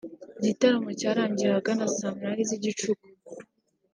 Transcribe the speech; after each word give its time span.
Igitaramo 0.39 0.89
cyarangiye 0.99 1.49
ahagana 1.51 1.85
saa 1.97 2.13
munani 2.15 2.41
z’igicuku 2.49 3.05